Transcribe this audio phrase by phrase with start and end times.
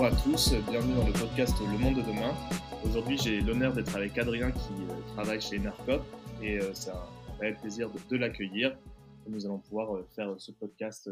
[0.00, 2.34] Bonjour à tous, bienvenue dans le podcast Le Monde de demain.
[2.86, 6.02] Aujourd'hui, j'ai l'honneur d'être avec Adrien qui euh, travaille chez Enercop
[6.42, 7.04] et euh, c'est un
[7.38, 8.74] réel plaisir de, l'accueillir.
[9.28, 11.10] Nous allons pouvoir euh, faire ce podcast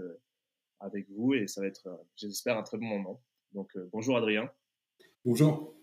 [0.80, 1.86] avec vous et ça va être,
[2.16, 3.22] j'espère, un très bon moment.
[3.52, 4.50] Donc, bonjour Adrien.
[5.22, 5.76] Bonjour.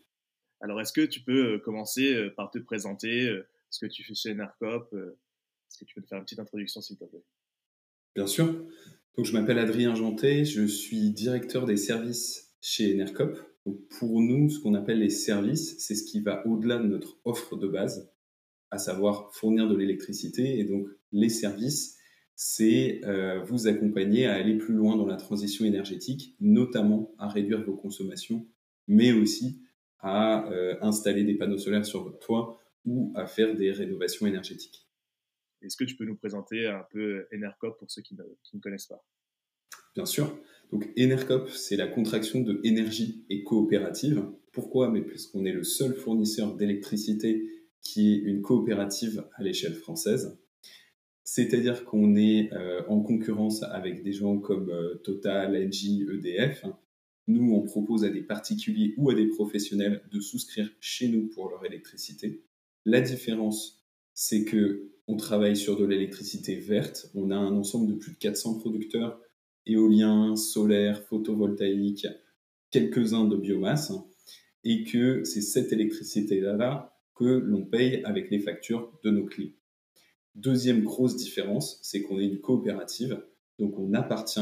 [0.60, 3.30] Alors, est-ce que tu peux commencer par te présenter,
[3.70, 6.82] ce que tu fais chez Enercop Est-ce que tu peux te faire une petite introduction,
[6.82, 7.24] s'il te plaît?
[8.16, 8.48] Bien sûr.
[9.16, 13.38] Donc, je m'appelle Adrien Janté, je suis directeur des services chez Enercop.
[14.00, 17.56] pour nous, ce qu'on appelle les services, c'est ce qui va au-delà de notre offre
[17.56, 18.12] de base,
[18.72, 20.58] à savoir fournir de l'électricité.
[20.58, 22.00] Et donc, les services,
[22.34, 27.64] c'est euh, vous accompagner à aller plus loin dans la transition énergétique, notamment à réduire
[27.64, 28.48] vos consommations,
[28.88, 29.62] mais aussi
[30.00, 34.88] à euh, installer des panneaux solaires sur votre toit ou à faire des rénovations énergétiques.
[35.62, 39.06] Est-ce que tu peux nous présenter un peu Enercop pour ceux qui ne connaissent pas?
[39.96, 40.38] Bien sûr.
[40.72, 44.26] Donc Enercop, c'est la contraction de énergie et coopérative.
[44.52, 44.90] Pourquoi?
[44.90, 47.50] Mais puisqu'on est le seul fournisseur d'électricité
[47.82, 50.38] qui est une coopérative à l'échelle française.
[51.24, 56.66] C'est-à-dire qu'on est euh, en concurrence avec des gens comme euh, Total, Engie, EDF.
[57.28, 61.50] Nous, on propose à des particuliers ou à des professionnels de souscrire chez nous pour
[61.50, 62.44] leur électricité.
[62.86, 67.10] La différence, c'est que on travaille sur de l'électricité verte.
[67.16, 69.20] On a un ensemble de plus de 400 producteurs
[69.66, 72.08] éolien, solaire, photovoltaïque,
[72.72, 73.92] quelques-uns de biomasse,
[74.64, 79.54] et que c'est cette électricité-là que l'on paye avec les factures de nos clients.
[80.36, 83.24] Deuxième grosse différence, c'est qu'on est une coopérative,
[83.58, 84.42] donc on appartient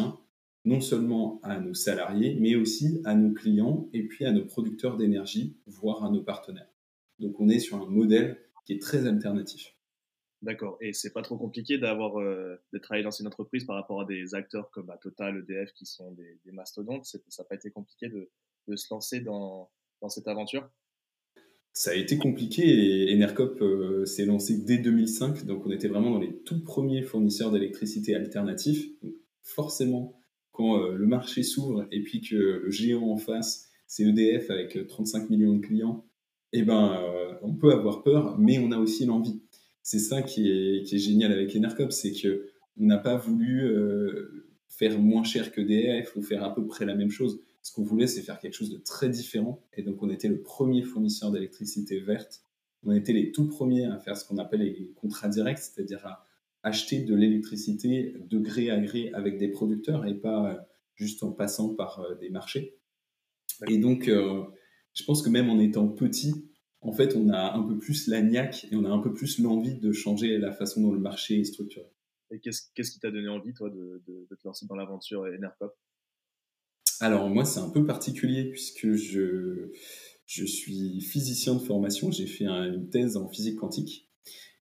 [0.65, 4.97] non seulement à nos salariés, mais aussi à nos clients et puis à nos producteurs
[4.97, 6.71] d'énergie, voire à nos partenaires.
[7.19, 9.72] Donc on est sur un modèle qui est très alternatif.
[10.43, 10.77] D'accord.
[10.81, 14.05] Et c'est pas trop compliqué d'avoir euh, de travailler dans une entreprise par rapport à
[14.05, 17.05] des acteurs comme bah, Total, EDF qui sont des, mastodontes?
[17.05, 18.29] Ça n'a pas été compliqué de,
[18.75, 19.71] se lancer dans,
[20.01, 20.69] dans, cette aventure?
[21.71, 25.45] Ça a été compliqué et Enercop euh, s'est lancé dès 2005.
[25.45, 28.89] Donc on était vraiment dans les tout premiers fournisseurs d'électricité alternatifs.
[29.43, 30.19] forcément,
[30.51, 34.87] quand euh, le marché s'ouvre et puis que le géant en face, c'est EDF avec
[34.87, 36.05] 35 millions de clients,
[36.51, 37.01] eh ben,
[37.41, 39.41] on peut avoir peur, mais on a aussi l'envie
[39.83, 42.47] c'est ça qui est, génial avec Enercop, c'est que
[42.79, 46.85] on n'a pas voulu euh, faire moins cher que DF ou faire à peu près
[46.85, 47.41] la même chose.
[47.61, 49.61] Ce qu'on voulait, c'est faire quelque chose de très différent.
[49.73, 52.43] Et donc, on était le premier fournisseur d'électricité verte.
[52.83, 56.25] On était les tout premiers à faire ce qu'on appelle les contrats directs, c'est-à-dire à
[56.63, 60.57] acheter de l'électricité de gré à gré avec des producteurs et pas euh,
[60.95, 62.79] juste en passant par euh, des marchés.
[63.67, 66.33] Et donc, je pense que même en étant petit,
[66.83, 69.39] en fait, on a un peu plus la niaque et on a un peu plus
[69.39, 71.87] l'envie de changer la façon dont le marché est structuré.
[72.31, 75.73] Et qu'est-ce, qui t'a donné envie, toi, de, te lancer dans l'aventure Enerpop
[76.99, 79.71] Alors, moi, c'est un peu particulier puisque je,
[80.25, 82.11] je suis physicien de formation.
[82.11, 84.09] J'ai fait une thèse en physique quantique.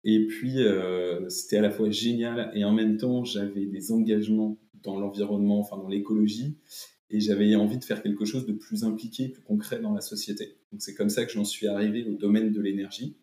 [0.05, 4.59] Et puis, euh, c'était à la fois génial et en même temps, j'avais des engagements
[4.83, 6.59] dans l'environnement, enfin dans l'écologie
[7.13, 10.57] et j'avais envie de faire quelque chose de plus impliqué, plus concret dans la société.
[10.73, 13.17] Donc c'est comme ça que j'en suis arrivé au domaine de l'énergie.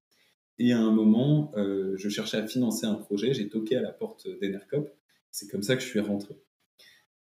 [0.60, 3.92] Et à un moment, euh, je cherchais à financer un projet, j'ai toqué à la
[3.92, 4.94] porte d'Enercop,
[5.32, 6.36] c'est comme ça que je suis rentré.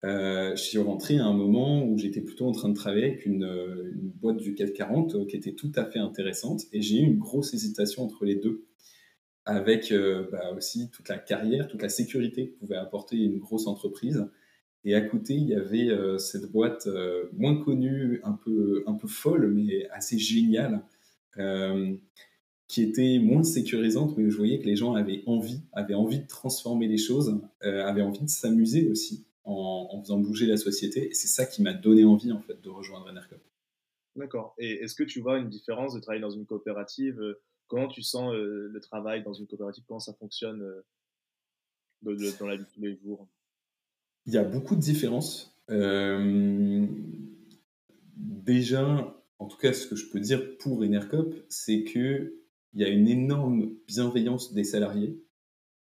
[0.05, 3.25] Euh, je suis rentré à un moment où j'étais plutôt en train de travailler avec
[3.25, 6.99] une, une boîte du CAC 40 euh, qui était tout à fait intéressante et j'ai
[6.99, 8.67] eu une grosse hésitation entre les deux
[9.47, 13.67] avec euh, bah aussi toute la carrière, toute la sécurité que pouvait apporter une grosse
[13.67, 14.27] entreprise
[14.85, 18.95] et à côté, il y avait euh, cette boîte euh, moins connue, un peu, un
[18.95, 20.83] peu folle, mais assez géniale,
[21.39, 21.95] euh,
[22.69, 26.27] qui était moins sécurisante, mais je voyais que les gens avaient envie, avaient envie de
[26.27, 31.11] transformer les choses, avaient envie de s'amuser aussi en, faisant bouger la société.
[31.11, 33.41] Et c'est ça qui m'a donné envie, en fait, de rejoindre Enercop.
[34.17, 34.55] D'accord.
[34.59, 37.21] Et est-ce que tu vois une différence de travailler dans une coopérative
[37.67, 39.85] Comment tu sens le travail dans une coopérative?
[39.87, 40.65] Comment ça fonctionne
[42.03, 43.29] dans la vie de tous les jours?
[44.27, 45.59] Il y a beaucoup de différences.
[45.71, 46.87] Euh,
[48.17, 52.35] déjà, en tout cas, ce que je peux dire pour Enercop, c'est que
[52.73, 55.23] il y a une énorme bienveillance des salariés.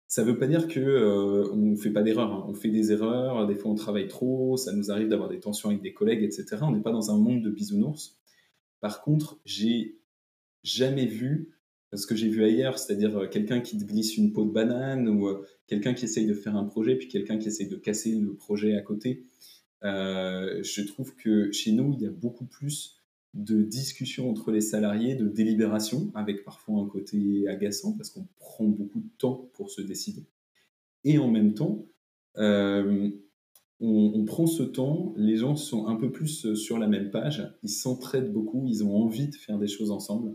[0.07, 2.33] Ça ne veut pas dire que euh, on fait pas d'erreurs.
[2.33, 2.47] Hein.
[2.49, 3.47] On fait des erreurs.
[3.47, 4.57] Des fois, on travaille trop.
[4.57, 6.57] Ça nous arrive d'avoir des tensions avec des collègues, etc.
[6.63, 8.19] On n'est pas dans un monde de bisounours.
[8.81, 10.01] Par contre, j'ai
[10.63, 11.51] jamais vu
[11.93, 15.09] ce que j'ai vu ailleurs, c'est-à-dire euh, quelqu'un qui te glisse une peau de banane
[15.09, 18.17] ou euh, quelqu'un qui essaye de faire un projet puis quelqu'un qui essaye de casser
[18.17, 19.25] le projet à côté.
[19.85, 22.97] Euh, je trouve que chez nous, il y a beaucoup plus
[23.35, 28.65] de discussions entre les salariés, de délibération, avec parfois un côté agaçant parce qu'on prend
[28.65, 30.27] beaucoup de temps pour se décider.
[31.05, 31.87] Et en même temps,
[33.81, 37.71] on, prend ce temps, les gens sont un peu plus sur la même page, ils
[37.71, 40.35] s'entraident beaucoup, ils ont envie de faire des choses ensemble.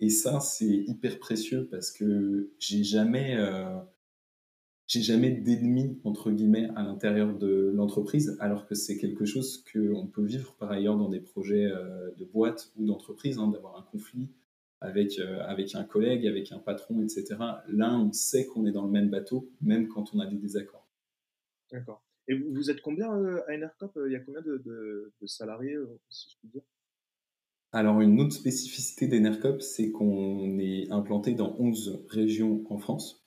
[0.00, 3.74] Et ça, c'est hyper précieux parce que j'ai jamais, euh,
[4.86, 10.06] j'ai jamais d'ennemis entre guillemets à l'intérieur de l'entreprise, alors que c'est quelque chose qu'on
[10.06, 13.82] peut vivre par ailleurs dans des projets euh, de boîte ou d'entreprise, hein, d'avoir un
[13.82, 14.28] conflit
[14.80, 17.36] avec, euh, avec un collègue, avec un patron, etc.
[17.68, 20.86] Là, on sait qu'on est dans le même bateau, même quand on a des désaccords.
[21.72, 22.02] D'accord.
[22.28, 25.76] Et vous, êtes combien à Enercop Il y a combien de, de salariés,
[26.10, 26.62] si je puis dire?
[27.72, 33.25] Alors, une autre spécificité d'Enercop, c'est qu'on est implanté dans 11 régions en France.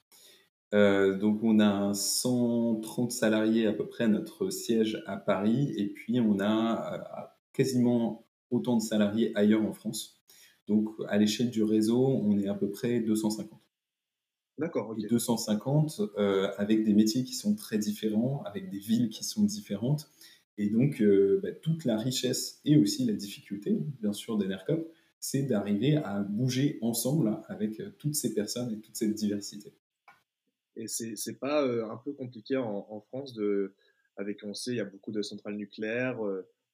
[0.73, 5.87] Euh, donc, on a 130 salariés à peu près à notre siège à Paris, et
[5.87, 10.21] puis on a euh, quasiment autant de salariés ailleurs en France.
[10.67, 13.59] Donc, à l'échelle du réseau, on est à peu près 250.
[14.59, 15.07] D'accord, ok.
[15.09, 20.11] 250 euh, avec des métiers qui sont très différents, avec des villes qui sont différentes.
[20.57, 24.91] Et donc, euh, bah, toute la richesse et aussi la difficulté, bien sûr, d'Enercop,
[25.21, 29.73] c'est d'arriver à bouger ensemble avec toutes ces personnes et toute cette diversité.
[30.79, 33.37] Et c'est pas euh, un peu compliqué en, France
[34.17, 36.19] avec on sait, il y a beaucoup de centrales nucléaires,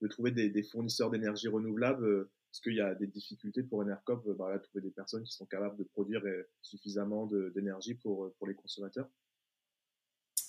[0.01, 4.57] de trouver des, fournisseurs d'énergie renouvelable Est-ce qu'il y a des difficultés pour Enercop bah,
[4.59, 6.21] trouver des personnes qui sont capables de produire
[6.61, 9.09] suffisamment d'énergie pour, les consommateurs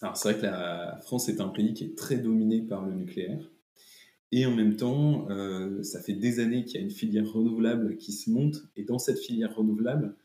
[0.03, 2.93] alors c'est vrai que la France est un pays qui est très dominé par le
[2.93, 3.51] nucléaire.
[4.33, 7.97] Et en même temps, euh, ça fait des années qu'il y a une filière renouvelable
[7.97, 8.57] qui se monte.
[8.77, 10.17] Et dans cette filière renouvelable,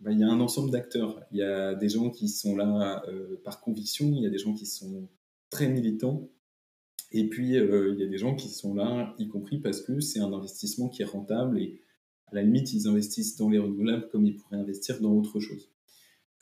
[0.00, 1.20] bah, il y a un ensemble d'acteurs.
[1.32, 4.38] Il y a des gens qui sont là euh, par conviction, il y a des
[4.38, 5.08] gens qui sont
[5.50, 6.28] très militants.
[7.10, 10.00] Et puis, euh, il y a des gens qui sont là, y compris parce que
[10.00, 11.58] c'est un investissement qui est rentable.
[11.58, 11.80] Et
[12.26, 15.70] à la limite, ils investissent dans les renouvelables comme ils pourraient investir dans autre chose.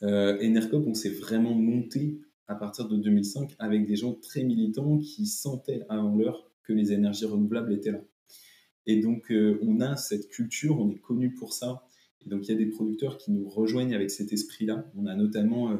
[0.03, 4.99] Euh, Enercop, on s'est vraiment monté à partir de 2005 avec des gens très militants
[4.99, 8.03] qui sentaient avant l'heure que les énergies renouvelables étaient là.
[8.85, 11.86] Et donc, euh, on a cette culture, on est connu pour ça.
[12.25, 14.89] Donc, il y a des producteurs qui nous rejoignent avec cet esprit-là.
[14.97, 15.77] On a notamment euh,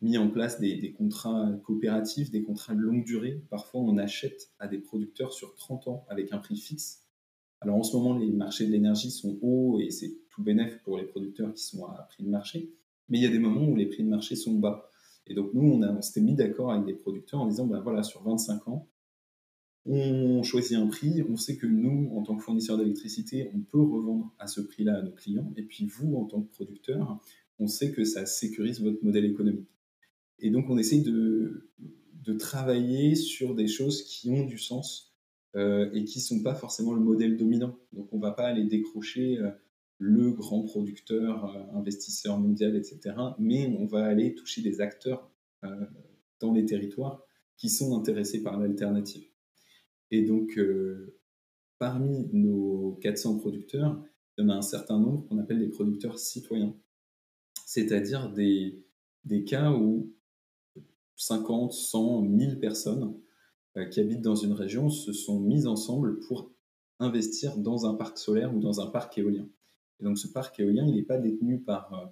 [0.00, 3.42] mis en place des, des, contrats coopératifs, des contrats de longue durée.
[3.50, 7.02] Parfois, on achète à des producteurs sur 30 ans avec un prix fixe.
[7.60, 10.98] Alors, en ce moment, les marchés de l'énergie sont hauts et c'est tout bénéf pour
[10.98, 12.72] les producteurs qui sont à prix de marché.
[13.08, 14.88] Mais il y a des moments où les prix de marché sont bas.
[15.26, 18.02] Et donc, nous, on, on s'était mis d'accord avec des producteurs en disant, ben voilà,
[18.02, 18.88] sur 25 ans,
[19.84, 23.80] on choisit un prix, on sait que nous, en tant que fournisseur d'électricité, on peut
[23.80, 27.20] revendre à ce prix-là à nos clients, et puis vous, en tant que producteur,
[27.58, 29.68] on sait que ça sécurise votre modèle économique.
[30.38, 31.68] Et donc, on essaye de,
[32.38, 35.14] travailler sur des choses qui ont du sens
[35.54, 37.76] euh, et qui ne sont pas forcément le modèle dominant.
[37.92, 39.50] Donc, on ne va pas aller décrocher euh,
[39.98, 43.14] le grand producteur, euh, investisseur mondial, etc.
[43.38, 45.30] Mais on va aller toucher des acteurs
[46.40, 47.22] dans les territoires
[47.56, 49.31] qui sont intéressés par l'alternative.
[50.12, 51.18] Et donc, euh,
[51.78, 54.00] parmi nos 400 producteurs,
[54.38, 56.76] il y en a un certain nombre qu'on appelle des producteurs citoyens.
[57.66, 58.84] C'est-à-dire des,
[59.24, 60.14] des cas où
[61.16, 63.18] 50, 100, 1000 personnes
[63.90, 66.52] qui habitent dans une région se sont mises ensemble pour
[66.98, 69.48] investir dans un parc solaire ou dans un parc éolien.
[70.00, 72.06] Et donc ce parc éolien, il n'est pas détenu par euh,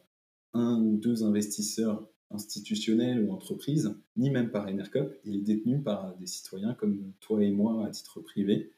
[0.54, 6.16] un ou deux investisseurs institutionnels ou entreprises, ni même par Enercop, il est détenu par
[6.16, 8.72] des citoyens comme toi et moi à titre privé,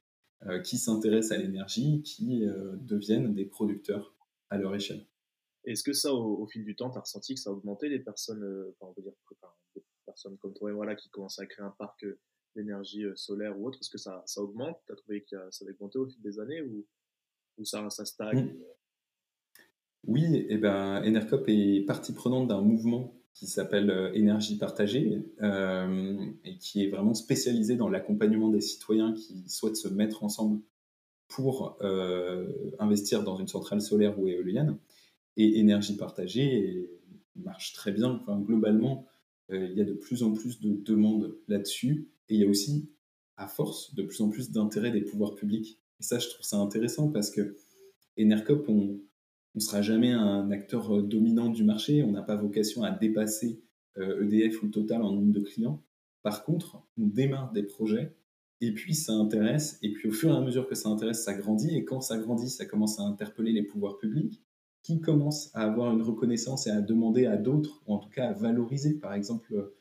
[0.47, 4.15] euh, qui s'intéressent à l'énergie, qui euh, deviennent des producteurs
[4.51, 5.07] à leur échelle.
[5.65, 8.01] Est-ce que ça, au, fil du temps, tu as ressenti que ça a augmenté les
[8.01, 8.43] personnes,
[8.81, 9.13] on peut dire,
[9.77, 12.05] des personnes comme toi et moi là, qui commencent à créer un parc
[12.57, 14.77] d'énergie solaire ou autre Est-ce que ça, ça augmente?
[14.87, 16.85] Tu as trouvé que ça a augmenté au fil des années ou,
[17.59, 18.47] ou ça, ça stagne?
[18.47, 18.63] Mmh.
[20.09, 25.23] Oui, et eh ben, Enercop est partie prenante d'un mouvement qui s'appelle euh, Énergie partagée
[25.43, 30.61] euh, et qui est vraiment spécialisé dans l'accompagnement des citoyens qui souhaitent se mettre ensemble
[31.29, 34.79] pour euh, investir dans une centrale solaire ou éolienne.
[35.37, 36.91] Et Énergie partagée
[37.37, 38.23] marche très bien.
[38.29, 39.07] Globalement,
[39.51, 42.91] il y a de plus en plus de demandes là-dessus et il y a aussi,
[43.39, 45.81] à force, de plus en plus d'intérêt des pouvoirs publics.
[46.01, 47.57] Et ça, je trouve ça intéressant parce que
[48.19, 49.01] Enercop, on,
[49.55, 52.91] on ne sera jamais un acteur euh, dominant du marché, on n'a pas vocation à
[52.91, 53.63] dépasser
[53.97, 55.83] EDF euh, e ou Total en nombre de clients.
[56.23, 58.17] Par contre, on démarre des projets
[58.61, 61.35] et puis ça intéresse, et puis au fur et à mesure que ça intéresse, ça
[61.35, 64.41] grandit, et quand ça grandit, ça commence à interpeller les pouvoirs publics,
[64.85, 68.29] qui commencent à avoir une reconnaissance et à demander à d'autres, ou en tout cas
[68.29, 69.73] à valoriser, par exemple,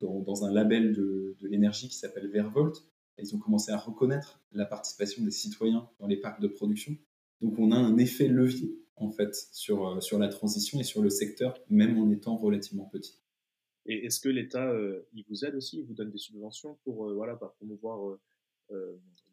[0.00, 2.82] dans, un label de, de l'énergie qui s'appelle Vervolt,
[3.18, 6.96] ils ont commencé à reconnaître la participation des citoyens dans les parcs de production.
[7.42, 11.02] Donc on a un effet levier en fait sur, euh, sur la transition et sur
[11.02, 13.20] le secteur, même en étant relativement petit.
[13.86, 14.72] Et est-ce que l'État,
[15.14, 18.18] il vous aide aussi Il vous donne des subventions pour voilà, bah, promouvoir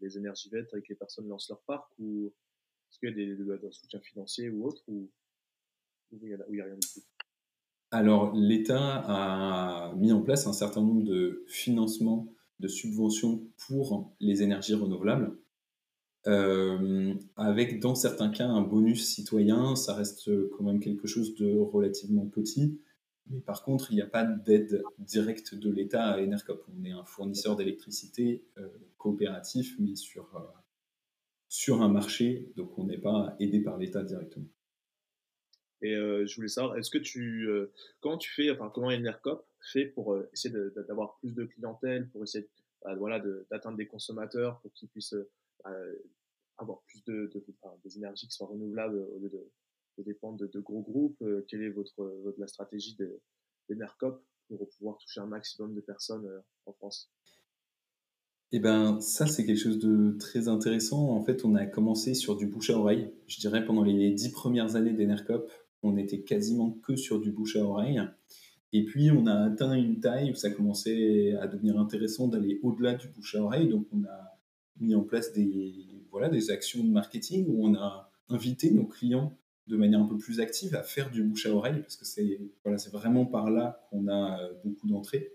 [0.01, 2.33] les énergies vertes avec les personnes lancent leur parc Ou
[2.89, 5.11] est-ce qu'il y a des, des, soutiens financiers ou autres Ou
[6.13, 7.01] il n'y a, a, rien du tout?
[7.91, 14.43] Alors, l'État a mis en place un certain nombre de financements, de subventions pour les
[14.43, 15.37] énergies renouvelables,
[16.27, 19.75] euh, avec dans certains cas un bonus citoyen.
[19.75, 22.81] Ça reste quand même quelque chose de relativement petit.
[23.29, 26.65] Mais par contre, il n'y a pas d'aide directe de l'État à Enercop.
[26.77, 28.67] On est un fournisseur d'électricité euh,
[28.97, 30.39] coopératif, mais sur, euh,
[31.47, 34.47] sur un marché, donc on n'est pas aidé par l'État directement.
[35.83, 37.47] Et je voulais savoir, est-ce que tu,
[37.99, 40.51] comment tu fais, enfin, comment Enercop fait pour essayer
[40.87, 42.49] d'avoir plus de clientèle, pour essayer,
[42.83, 45.13] bah, voilà, d'atteindre des consommateurs, pour qu'ils puissent
[45.63, 45.69] bah,
[46.57, 47.45] avoir plus de, de
[47.83, 51.23] des énergies qui soient renouvelables au lieu de, dépendre de, gros groupes.
[51.47, 52.95] quelle est votre, votre la stratégie
[53.67, 56.29] d'Enercop pour pouvoir toucher un maximum de personnes
[56.65, 57.11] en France?
[58.53, 61.09] Eh ben, ça, c'est quelque chose de très intéressant.
[61.09, 63.11] En fait, on a commencé sur du bouche à oreille.
[63.27, 65.51] Je dirais pendant les dix premières années d'Enercop,
[65.83, 68.01] on était quasiment que sur du bouche à oreille.
[68.71, 72.95] Et puis, on a atteint une taille où ça commençait à devenir intéressant d'aller au-delà
[72.95, 73.67] du bouche à oreille.
[73.67, 74.39] Donc, on a
[74.79, 79.37] mis en place des, voilà, des actions de marketing où on a invité nos clients
[79.67, 82.39] de manière un peu plus active à faire du bouche à oreille parce que c'est
[82.63, 85.33] voilà, vraiment par là qu'on a euh, beaucoup d'entrées.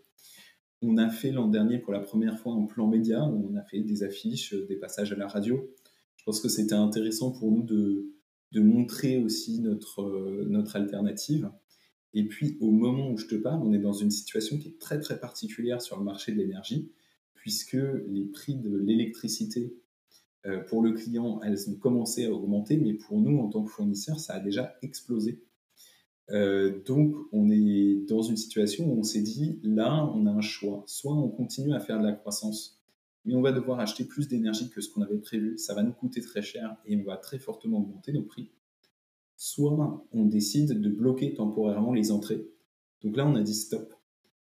[0.81, 3.63] On a fait l'an dernier pour la première fois un plan média où on a
[3.63, 5.71] fait des affiches, des passages à la radio.
[6.17, 8.13] Je pense que c'était intéressant pour nous de,
[8.53, 11.51] de montrer aussi notre, euh, notre alternative.
[12.15, 14.79] Et puis, au moment où je te parle, on est dans une situation qui est
[14.79, 16.93] très très particulière sur le marché de l'énergie,
[17.35, 19.92] puisque les prix de l'électricité euh,
[20.69, 24.19] pour le client, elles ont commencé à augmenter, mais pour nous, en tant que fournisseur,
[24.19, 25.41] ça a déjà explosé.
[26.31, 30.41] Euh, donc, on est dans une situation où on s'est dit, là, on a un
[30.41, 30.85] choix.
[30.87, 32.81] Soit on continue à faire de la croissance,
[33.25, 35.59] mais on va devoir acheter plus d'énergie que ce qu'on avait prévu.
[35.59, 38.51] Ça va nous coûter très cher et on va très fortement augmenter nos prix.
[39.37, 42.49] Soit on décide de bloquer temporairement les entrées.
[43.03, 43.95] Donc là, on a dit stop.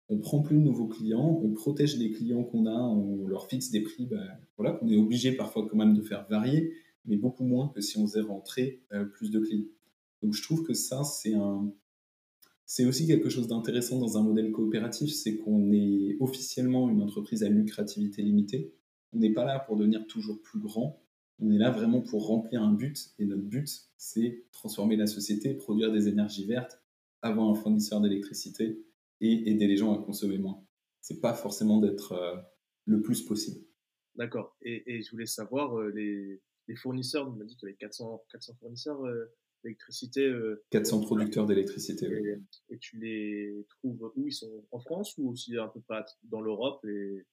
[0.08, 3.70] On prend plus de nouveaux clients, on protège les clients qu'on a, on leur fixe
[3.70, 6.74] des prix, ben, voilà, qu'on est obligé parfois quand même de faire varier,
[7.06, 9.68] mais beaucoup moins que si on faisait rentrer euh, plus de clients.
[10.22, 11.72] Donc je trouve que ça, c'est un,
[12.66, 17.42] c'est aussi quelque chose d'intéressant dans un modèle coopératif, c'est qu'on est officiellement une entreprise
[17.42, 18.74] à lucrativité limitée.
[19.12, 21.02] On n'est pas là pour devenir toujours plus grand,
[21.40, 25.54] on est là vraiment pour remplir un but, et notre but, c'est transformer la société,
[25.54, 26.80] produire des énergies vertes,
[27.22, 28.84] avoir un fournisseur d'électricité
[29.20, 30.64] et aider les gens à consommer moins.
[31.00, 32.36] C'est pas forcément d'être euh,
[32.86, 33.64] le plus possible.
[34.16, 34.56] D'accord.
[34.62, 36.40] Et, je voulais savoir, euh, les,
[36.76, 40.32] fournisseurs, on m'a dit qu'il y avait 400, 400 fournisseurs euh, d'électricité.
[40.70, 42.30] 400 producteurs d'électricité, oui.
[42.70, 44.28] Et tu les trouves où?
[44.28, 47.26] Ils sont en France ou aussi un peu pas dans l'Europe et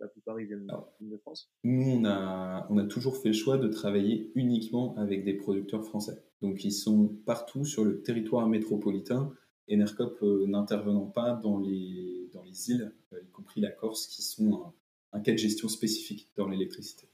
[0.00, 0.66] la plupart ils viennent,
[1.00, 1.50] de France?
[1.64, 5.84] Nous, on a, on a toujours fait le choix de travailler uniquement avec des producteurs
[5.84, 6.22] français.
[6.42, 9.32] Donc ils sont partout sur le territoire métropolitain.
[9.70, 14.22] Enercop euh, n'intervenant pas dans les, dans les îles, euh, y compris la Corse, qui
[14.22, 14.72] sont
[15.12, 17.08] un, cas de gestion spécifique dans l'électricité.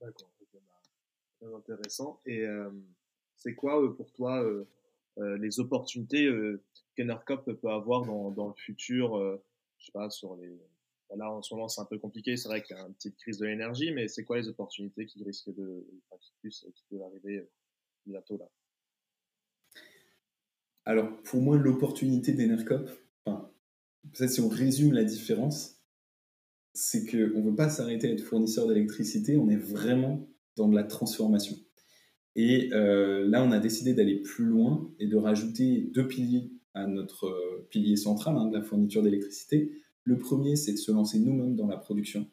[0.00, 0.60] D'accord, bah,
[1.40, 2.20] très intéressant.
[2.26, 2.70] Et euh,
[3.36, 4.44] c'est quoi pour toi
[5.18, 6.30] les opportunités
[6.94, 9.18] qu'Enercop peut avoir dans, dans, le futur
[9.78, 10.58] Je sais pas, sur les
[11.14, 12.36] Là, en ce moment, c'est un peu compliqué.
[12.36, 15.06] C'est vrai qu'il y a une petite crise de l'énergie, mais c'est quoi les opportunités
[15.06, 15.86] qui risquent de,
[16.42, 17.48] qui, qui peuvent arriver
[18.04, 18.50] bientôt là?
[20.86, 22.88] Alors, pour moi, l'opportunité d'Enercop,
[23.24, 25.82] peut-être si on résume la différence,
[26.74, 30.76] c'est qu'on ne veut pas s'arrêter à être fournisseur d'électricité, on est vraiment dans de
[30.76, 31.56] la transformation.
[32.36, 36.86] Et euh, là, on a décidé d'aller plus loin et de rajouter deux piliers à
[36.86, 39.72] notre euh, pilier central hein, de la fourniture d'électricité.
[40.04, 42.30] Le premier, c'est de se lancer nous-mêmes dans la production.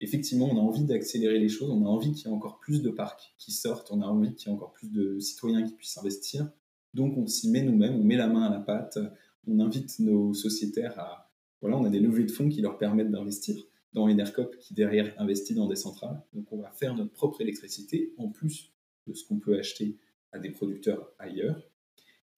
[0.00, 2.82] Effectivement, on a envie d'accélérer les choses, on a envie qu'il y ait encore plus
[2.82, 5.72] de parcs qui sortent, on a envie qu'il y ait encore plus de citoyens qui
[5.72, 6.50] puissent investir.
[6.94, 8.98] Donc on s'y met nous-mêmes, on met la main à la pâte,
[9.46, 11.30] on invite nos sociétaires à...
[11.60, 13.56] Voilà, on a des levées de fonds qui leur permettent d'investir
[13.92, 16.22] dans Enercop qui derrière investit dans des centrales.
[16.32, 18.72] Donc on va faire notre propre électricité en plus
[19.06, 19.96] de ce qu'on peut acheter
[20.32, 21.68] à des producteurs ailleurs.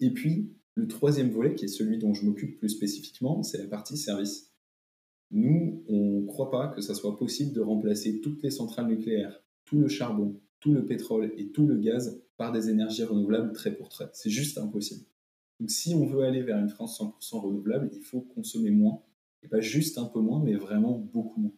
[0.01, 3.67] Et puis le troisième volet, qui est celui dont je m'occupe plus spécifiquement, c'est la
[3.67, 4.53] partie service.
[5.31, 9.43] Nous, on ne croit pas que ça soit possible de remplacer toutes les centrales nucléaires,
[9.65, 13.75] tout le charbon, tout le pétrole et tout le gaz par des énergies renouvelables trait
[13.75, 14.09] pour trait.
[14.13, 15.05] C'est juste impossible.
[15.61, 19.03] Donc si on veut aller vers une France 100% renouvelable, il faut consommer moins,
[19.43, 21.53] et pas juste un peu moins, mais vraiment beaucoup moins.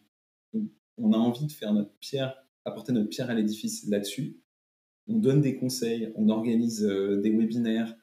[0.97, 4.37] On a envie de faire notre pierre, apporter notre pierre à l'édifice là-dessus.
[5.07, 7.95] On donne des conseils, on organise euh, des webinaires,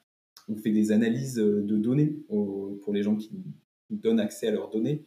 [0.47, 3.31] on fait des analyses euh, de données pour les gens qui,
[3.89, 5.05] donnent accès à leurs données,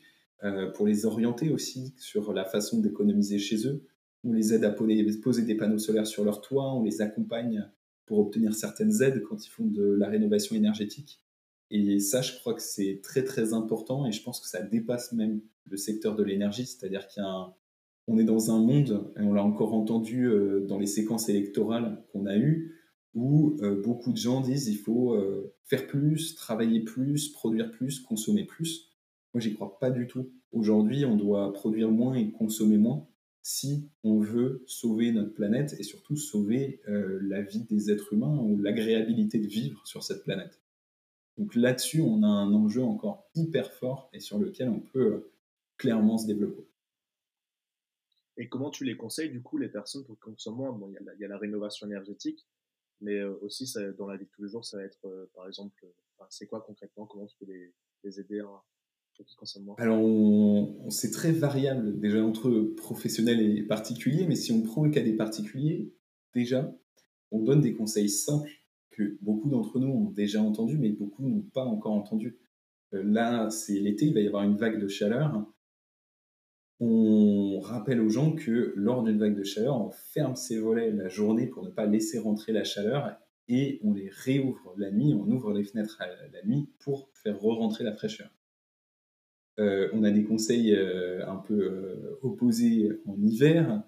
[0.74, 3.84] pour les orienter aussi sur la façon d'économiser chez eux.
[4.24, 7.70] On les aide à poser des panneaux solaires sur leur toit, on les accompagne
[8.06, 11.22] pour obtenir certaines aides quand ils font de la rénovation énergétique.
[11.70, 15.12] Et ça, je crois que c'est très très important et je pense que ça dépasse
[15.12, 19.74] même le secteur de l'énergie, c'est-à-dire qu'on est dans un monde, et on l'a encore
[19.74, 22.74] entendu euh, dans les séquences électorales qu'on a eues,
[23.14, 28.00] où euh, beaucoup de gens disent il faut euh, faire plus, travailler plus, produire plus,
[28.00, 28.90] consommer plus.
[29.32, 30.32] Moi, j'y crois pas du tout.
[30.50, 33.06] Aujourd'hui, on doit produire moins et consommer moins
[33.42, 38.38] si on veut sauver notre planète et surtout sauver euh, la vie des êtres humains
[38.38, 40.60] ou l'agréabilité de vivre sur cette planète.
[41.38, 45.32] Donc là-dessus, on a un enjeu encore hyper fort et sur lequel on peut euh,
[45.78, 46.66] clairement se développer.
[48.36, 51.24] Et comment tu les conseilles du coup les personnes pour consommer moins Bon, il y,
[51.24, 52.46] a la rénovation énergétique,
[53.00, 55.86] mais euh, aussi dans la vie de tous les jours, ça va être par exemple,
[56.28, 58.62] c'est quoi concrètement Comment tu peux les, les aider à,
[59.78, 65.02] alors, c'est très variable déjà entre professionnels et particuliers, mais si on prend le cas
[65.02, 65.92] des particuliers,
[66.34, 66.74] déjà,
[67.30, 68.50] on donne des conseils simples
[68.90, 72.38] que beaucoup d'entre nous ont déjà entendus, mais beaucoup n'ont pas encore entendus.
[72.94, 75.46] Euh, là, c'est l'été, il va y avoir une vague de chaleur.
[76.80, 81.08] On rappelle aux gens que lors d'une vague de chaleur, on ferme ses volets la
[81.08, 85.30] journée pour ne pas laisser rentrer la chaleur et on les réouvre la nuit, on
[85.30, 86.00] ouvre les fenêtres
[86.32, 88.30] la nuit pour faire re-rentrer la fraîcheur.
[89.60, 93.82] Euh, on a des conseils euh, un peu euh, opposés en hiver.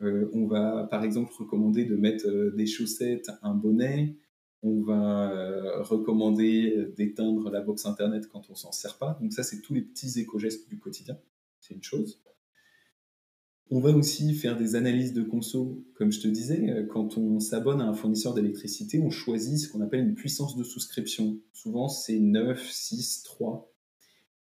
[0.00, 4.16] on va par exemple recommander de mettre des chaussettes, un bonnet.
[4.62, 9.18] On va recommander d'éteindre la box internet quand on s'en sert pas.
[9.20, 11.18] Donc ça, c'est tous les petits éco-gestes du quotidien.
[11.60, 12.20] C'est une chose.
[13.70, 16.86] On va aussi faire des analyses de conso, comme je te disais.
[16.90, 20.64] Quand on s'abonne à un fournisseur d'électricité, on choisit ce qu'on appelle une puissance de
[20.64, 21.38] souscription.
[21.52, 23.75] Souvent, c'est 9, 6, 3.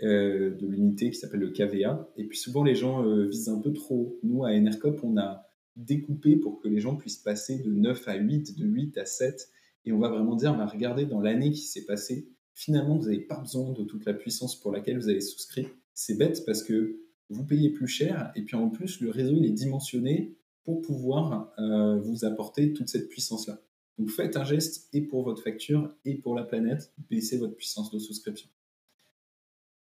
[0.02, 2.10] Euh, de l'unité qui s'appelle le KVA.
[2.16, 4.18] Et puis souvent, les gens euh, visent un peu trop.
[4.24, 8.16] Nous, à NRCOP, on a découpé pour que les gens puissent passer de 9 à
[8.16, 9.48] 8, de 8 à 7.
[9.84, 13.20] Et on va vraiment dire, bah, regardez, dans l'année qui s'est passée, finalement, vous n'avez
[13.20, 15.68] pas besoin de toute la puissance pour laquelle vous avez souscrit.
[15.94, 16.98] C'est bête parce que
[17.28, 21.52] vous payez plus cher et puis en plus, le réseau il est dimensionné pour pouvoir
[21.58, 23.60] euh, vous apporter toute cette puissance-là.
[23.98, 27.90] Donc faites un geste et pour votre facture et pour la planète, baissez votre puissance
[27.92, 28.48] de souscription.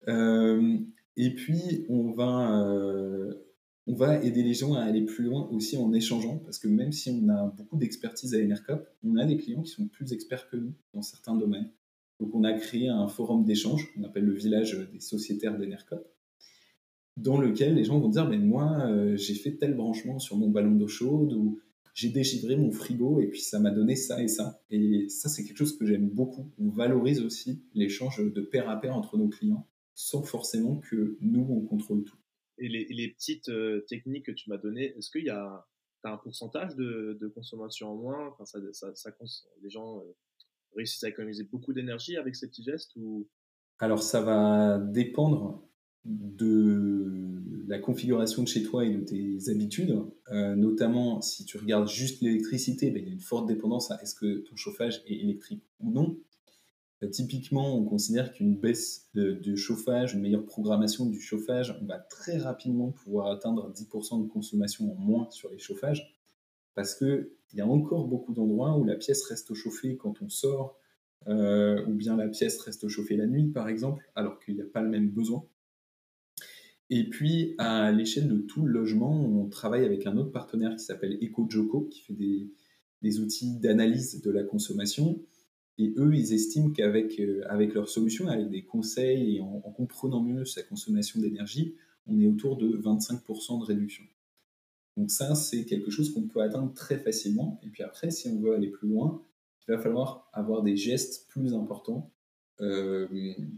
[0.10, 0.78] Euh,
[1.16, 3.34] et puis, on va, euh,
[3.88, 6.92] on va aider les gens à aller plus loin aussi en échangeant, parce que même
[6.92, 10.50] si on a beaucoup d'expertise à Enercop, on a des clients qui sont plus experts
[10.50, 11.70] que nous dans certains domaines.
[12.20, 16.06] Donc, on a créé un forum d'échange qu'on appelle le village des sociétaires d'Enercop,
[17.18, 20.50] dans lequel les gens vont dire mais Moi, euh, j'ai fait tel branchement sur mon
[20.50, 21.60] ballon d'eau chaude, ou
[21.94, 24.62] j'ai déchiffré mon frigo, et puis ça m'a donné ça et ça.
[24.70, 26.50] Et ça, c'est quelque chose que j'aime beaucoup.
[26.60, 29.68] On valorise aussi l'échange de pair à pair entre nos clients
[30.00, 32.16] sans forcément que nous, on contrôle tout.
[32.58, 35.68] Et les, petites euh, techniques que tu m'as données, est-ce qu'il y a
[36.06, 38.30] un pourcentage de, consommation en moins?
[38.30, 39.10] Enfin, ça, ça,
[39.62, 40.16] Les gens euh,
[40.74, 43.28] réussissent à économiser beaucoup d'énergie avec ces petits gestes ou...
[43.80, 45.68] Alors ça va dépendre
[46.06, 50.02] de la configuration de chez toi et de tes habitudes.
[50.32, 54.02] Euh, notamment, si tu regardes juste l'électricité, ben, il y a une forte dépendance à
[54.02, 56.18] est-ce que ton chauffage est électrique ou non.
[57.02, 61.98] Bah, typiquement, on considère qu'une baisse du chauffage, une meilleure programmation du chauffage, on va
[61.98, 66.20] très rapidement pouvoir atteindre 10% de consommation en moins sur les chauffages,
[66.76, 70.78] parce qu'il y a encore beaucoup d'endroits où la pièce reste chauffée quand on sort,
[71.28, 74.66] euh, ou bien la pièce reste chauffée la nuit, par exemple, alors qu'il n'y a
[74.66, 75.46] pas le même besoin.
[76.90, 80.84] Et puis, à l'échelle de tout le logement, on travaille avec un autre partenaire qui
[80.84, 82.18] s'appelle EcoJoco, qui fait
[83.02, 85.24] des outils d'analyse de la consommation
[85.80, 90.62] et eux, ils estiment qu'avec euh, avec avec des conseils et en, comprenant mieux sa
[90.62, 94.04] consommation d'énergie, on est autour de 25% de réduction.
[94.98, 97.62] Donc ça, c'est quelque chose qu'on peut atteindre très facilement.
[97.64, 99.24] Et puis après, si on veut aller plus loin,
[99.68, 102.12] il va falloir avoir des gestes plus importants
[102.60, 103.08] euh,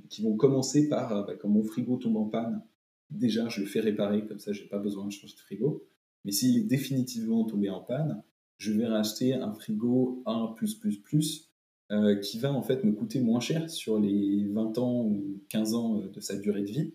[0.10, 2.62] qui vont commencer par, euh, bah, quand mon frigo tombe en panne,
[3.10, 5.88] déjà, je le fais réparer, comme ça, je n'ai pas besoin de changer de frigo.
[6.24, 8.22] Mais s'il est définitivement tombé en panne,
[8.58, 11.51] je vais racheter un frigo 1+++,
[11.92, 15.74] euh, qui va en fait me coûter moins cher sur les 20 ans ou 15
[15.76, 16.94] ans euh, de sa durée de vie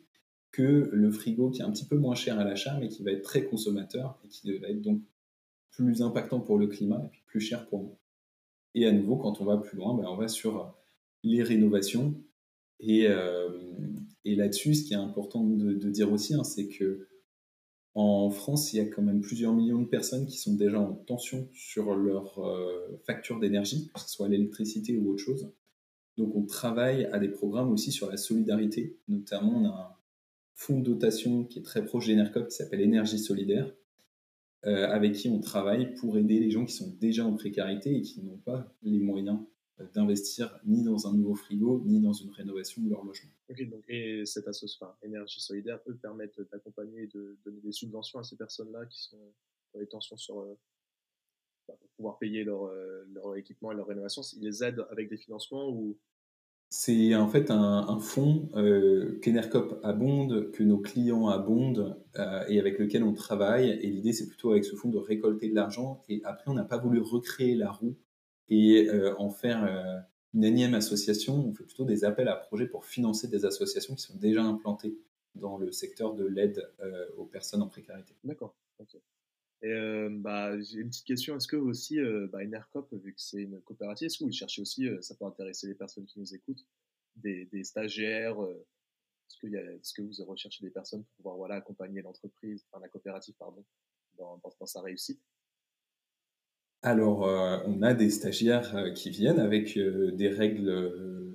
[0.53, 3.13] que le frigo qui est un petit peu moins cher à l'achat mais qui va
[3.13, 5.03] être très consommateur et qui va être donc
[5.71, 7.99] plus impactant pour le climat et puis plus cher pour nous.
[8.75, 10.75] Et à nouveau, quand on va plus loin, ben, on va sur
[11.23, 12.15] les rénovations.
[12.81, 13.49] Et, euh,
[14.25, 17.07] et là-dessus, ce qui est important de, dire aussi, hein, c'est que
[17.97, 20.93] en France, il y a quand même plusieurs millions de personnes qui sont déjà en
[20.93, 25.51] tension sur leur euh, facture d'énergie, que ce soit l'électricité ou autre chose.
[26.19, 28.99] Donc on travaille à des programmes aussi sur la solidarité.
[29.09, 29.97] Notamment, on a un
[30.55, 33.75] fonds de dotation qui est très proche d'Enercop qui s'appelle Énergie Solidaire,
[34.67, 38.03] euh, avec qui on travaille pour aider les gens qui sont déjà en précarité et
[38.03, 39.39] qui n'ont pas les moyens
[39.95, 43.31] d'investir ni dans un nouveau frigo, ni dans une rénovation de leur logement.
[43.51, 48.19] Ok, donc, et cette association, Énergie Solidaire, peut permettre d'accompagner et de donner des subventions
[48.19, 49.19] à ces personnes-là qui sont
[49.75, 50.59] dans les tensions sur, euh,
[51.69, 52.73] bah, pour pouvoir payer leur,
[53.13, 54.23] leur équipement et leur rénovation.
[54.37, 55.99] Ils les aident avec des financements ou?
[56.69, 62.79] C'est en fait un, fonds euh, qu'Enercop abonde, que nos clients abondent euh, et avec
[62.79, 63.71] lequel on travaille.
[63.71, 66.03] Et l'idée, c'est plutôt avec ce fonds de récolter de l'argent.
[66.09, 67.97] Et après, on n'a pas voulu recréer la roue
[68.49, 69.99] et euh, en faire euh,
[70.35, 71.35] une énième association.
[71.35, 74.97] On fait plutôt des appels à projets pour financer des associations qui sont déjà implantées
[75.35, 76.67] dans le secteur de l'aide
[77.19, 78.15] aux personnes en précarité.
[78.25, 78.55] D'accord.
[79.63, 81.37] Et euh, bah, j'ai une petite question.
[81.37, 84.61] Est-ce que aussi, euh, bah, Enercop, vu que c'est une coopérative, est-ce que vous cherchez
[84.61, 86.65] aussi, euh, ça peut intéresser les personnes qui nous écoutent,
[87.17, 92.03] des, des stagiaires Est-ce que, est que vous recherchez des personnes pour pouvoir voilà, accompagner
[92.03, 93.65] l'entreprise, enfin la coopérative, pardon,
[94.19, 95.21] dans, dans, sa réussite?
[96.83, 97.21] Alors,
[97.67, 101.27] on a des stagiaires qui viennent avec des règles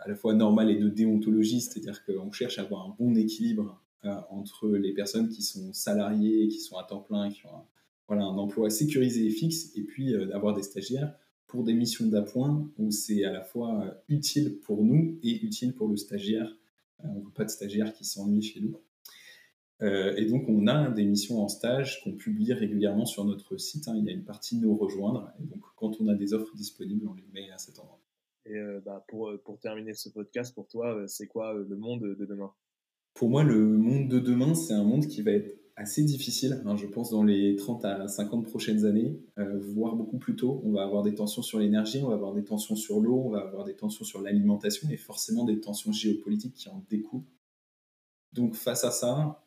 [0.00, 3.80] à la fois normales et de déontologie, c'est-à-dire qu'on cherche à avoir un bon équilibre
[4.04, 7.66] euh, entre les personnes qui sont salariées, qui sont à temps plein, qui ont un,
[8.08, 11.14] voilà, un emploi sécurisé et fixe, et puis euh, d'avoir des stagiaires
[11.46, 15.74] pour des missions d'appoint où c'est à la fois euh, utile pour nous et utile
[15.74, 16.56] pour le stagiaire.
[17.04, 18.76] on ne veut pas de stagiaires qui s'ennuient chez nous.
[19.82, 23.88] Et donc, on a des missions en stage qu'on publie régulièrement sur notre site.
[23.88, 23.94] Hein.
[23.96, 25.32] Il y a une partie nous rejoindre.
[25.40, 28.00] Et donc, quand on a des offres disponibles, on les met à cet endroit.
[28.46, 32.52] Et bah, pour, pour terminer ce podcast, pour toi, c'est quoi le monde de demain?
[33.14, 36.76] Pour moi, le monde de demain, c'est un monde qui va être assez difficile, hein,
[36.76, 40.60] je pense, dans les 30 à 50 prochaines années, euh, voire beaucoup plus tôt.
[40.64, 43.30] On va avoir des tensions sur l'énergie, on va avoir des tensions sur l'eau, on
[43.30, 47.24] va avoir des tensions sur l'alimentation et forcément des tensions géopolitiques qui en découlent.
[48.32, 49.42] Donc face à ça,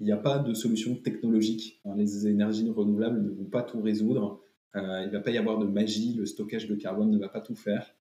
[0.00, 1.80] il n'y a pas de solution technologique.
[1.96, 4.42] Les énergies renouvelables ne vont pas tout résoudre.
[4.76, 7.28] Euh, il ne va pas y avoir de magie, le stockage de carbone ne va
[7.28, 7.94] pas tout faire.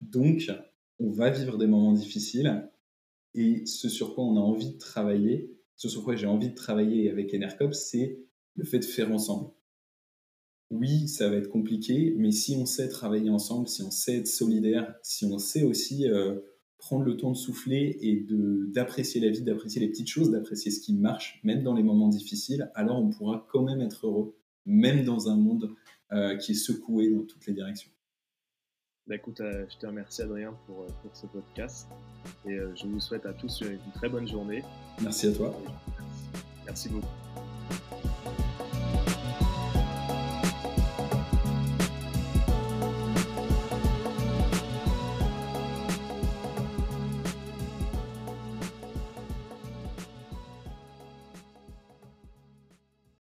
[0.00, 0.50] Donc,
[0.98, 2.68] on va vivre des moments difficiles
[3.34, 6.54] et ce sur quoi on a envie de travailler, ce sur quoi j'ai envie de
[6.54, 8.20] travailler avec Enercop, c'est
[8.56, 9.50] le fait de faire ensemble.
[10.70, 14.26] Oui, ça va être compliqué, mais si on sait travailler ensemble, si on sait être
[14.26, 16.40] solidaire, si on sait aussi euh,
[16.78, 18.26] prendre le temps de souffler et
[18.72, 22.08] d'apprécier la vie, d'apprécier les petites choses, d'apprécier ce qui marche, même dans les moments
[22.08, 25.74] difficiles, alors on pourra quand même être heureux, même dans un monde
[26.12, 27.90] euh, qui est secoué dans toutes les directions.
[29.08, 31.88] Bah, écoute, euh, je te remercie Adrien pour, euh, pour ce podcast
[32.44, 34.62] et euh, je vous souhaite à tous une très bonne journée.
[35.02, 35.58] Merci à toi.
[36.66, 37.17] Merci beaucoup.